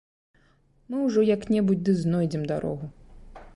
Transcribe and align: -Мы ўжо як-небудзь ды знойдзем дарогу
-Мы 0.93 0.97
ўжо 1.09 1.25
як-небудзь 1.35 1.85
ды 1.89 1.93
знойдзем 2.01 2.43
дарогу 2.53 2.93